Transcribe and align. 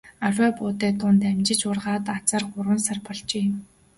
Арвай 0.25 0.51
буудай 0.57 0.91
дунд 0.99 1.21
амжиж 1.29 1.61
ургаад 1.69 2.05
азаар 2.15 2.43
гурван 2.51 2.79
сар 2.85 2.99
болжээ. 3.05 3.45